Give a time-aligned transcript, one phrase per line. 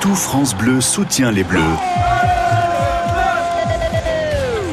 [0.00, 1.58] Tout France Bleu soutient les Bleus.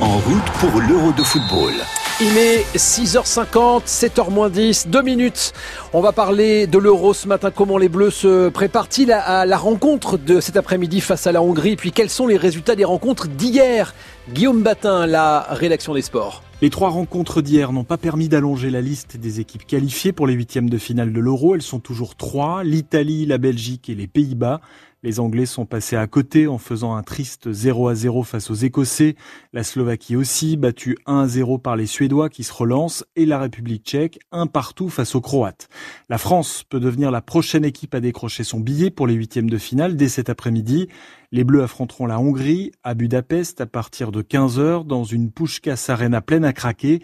[0.00, 1.72] En route pour l'Euro de football.
[2.20, 5.52] Il est 6h50, 7h-10, 2 minutes.
[5.92, 7.52] On va parler de l'Euro ce matin.
[7.54, 11.76] Comment les Bleus se préparent-ils à la rencontre de cet après-midi face à la Hongrie
[11.76, 13.94] Puis quels sont les résultats des rencontres d'hier?
[14.28, 16.42] Guillaume Batin, la rédaction des sports.
[16.62, 20.34] Les trois rencontres d'hier n'ont pas permis d'allonger la liste des équipes qualifiées pour les
[20.34, 21.56] huitièmes de finale de l'Euro.
[21.56, 24.60] Elles sont toujours trois, l'Italie, la Belgique et les Pays-Bas.
[25.04, 28.54] Les Anglais sont passés à côté en faisant un triste 0 à 0 face aux
[28.54, 29.16] Écossais.
[29.52, 33.40] La Slovaquie aussi, battue 1 à 0 par les Suédois qui se relancent et la
[33.40, 35.68] République tchèque, un partout face aux Croates.
[36.08, 39.58] La France peut devenir la prochaine équipe à décrocher son billet pour les huitièmes de
[39.58, 40.86] finale dès cet après-midi.
[41.32, 46.20] Les Bleus affronteront la Hongrie à Budapest à partir de 15h dans une Pushkas Arena
[46.20, 47.02] pleine à craquer.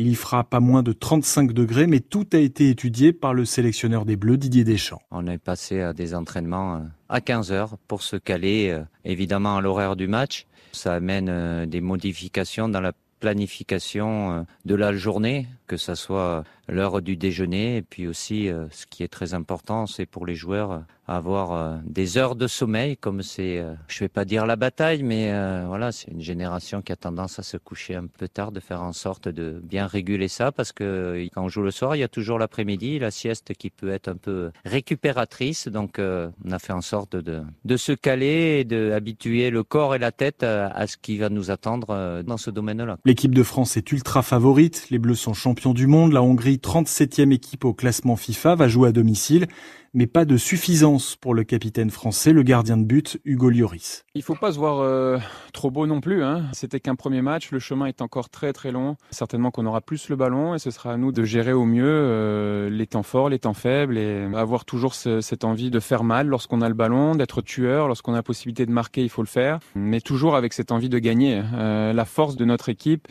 [0.00, 3.44] Il y fera pas moins de 35 degrés, mais tout a été étudié par le
[3.44, 5.02] sélectionneur des Bleus, Didier Deschamps.
[5.10, 9.56] On est passé à des entraînements euh, à 15 heures pour se caler euh, évidemment
[9.56, 10.46] à l'horaire du match.
[10.70, 17.02] Ça amène euh, des modifications dans la planification de la journée, que ce soit l'heure
[17.02, 21.52] du déjeuner et puis aussi ce qui est très important, c'est pour les joueurs avoir
[21.52, 25.32] euh, des heures de sommeil, comme c'est, euh, je vais pas dire la bataille, mais
[25.32, 28.60] euh, voilà, c'est une génération qui a tendance à se coucher un peu tard, de
[28.60, 32.00] faire en sorte de bien réguler ça, parce que quand on joue le soir, il
[32.00, 36.58] y a toujours l'après-midi, la sieste qui peut être un peu récupératrice, donc on a
[36.58, 40.86] fait en sorte de, de se caler et d'habituer le corps et la tête à,
[40.86, 42.98] ce qui va nous attendre dans ce domaine-là.
[43.04, 47.32] L'équipe de France est ultra favorite, les Bleus sont champions du monde, la Hongrie 37e
[47.32, 49.46] équipe au classement FIFA va jouer à domicile
[49.94, 54.04] mais pas de suffisance pour le capitaine français, le gardien de but Hugo Lloris.
[54.14, 55.18] Il faut pas se voir euh,
[55.52, 56.22] trop beau non plus.
[56.22, 56.44] Hein.
[56.52, 58.96] C'était qu'un premier match, le chemin est encore très très long.
[59.10, 61.84] Certainement qu'on aura plus le ballon et ce sera à nous de gérer au mieux
[61.86, 66.26] euh, les temps forts, les temps faibles et avoir toujours cette envie de faire mal
[66.26, 69.28] lorsqu'on a le ballon, d'être tueur, lorsqu'on a la possibilité de marquer, il faut le
[69.28, 71.42] faire, mais toujours avec cette envie de gagner.
[71.54, 73.08] Euh, la force de notre équipe,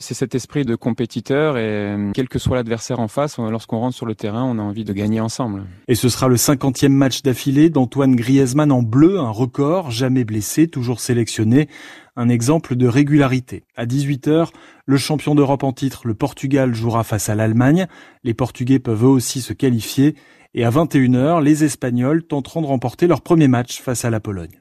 [0.00, 3.94] c'est cet esprit de compétiteur et euh, quel que soit l'adversaire en face, lorsqu'on rentre
[3.94, 5.64] sur le terrain, on a envie de gagner ensemble.
[5.88, 10.66] Et ce sera le cinquantième match d'affilée d'Antoine Griezmann en bleu, un record, jamais blessé,
[10.68, 11.68] toujours sélectionné
[12.16, 13.62] un exemple de régularité.
[13.76, 14.48] À 18h,
[14.86, 17.86] le champion d'Europe en titre, le Portugal, jouera face à l'Allemagne.
[18.24, 20.16] Les Portugais peuvent eux aussi se qualifier.
[20.54, 24.58] Et à 21h, les Espagnols tenteront de remporter leur premier match face à la Pologne.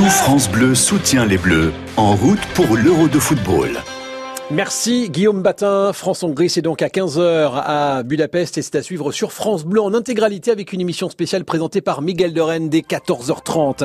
[0.00, 3.82] Tout France Bleu soutient les Bleus en route pour l'Euro de football.
[4.50, 5.92] Merci Guillaume Batin.
[5.92, 9.92] France-Hongrie, c'est donc à 15h à Budapest et c'est à suivre sur France Bleu en
[9.92, 13.76] intégralité avec une émission spéciale présentée par Miguel de Rennes dès 14h30.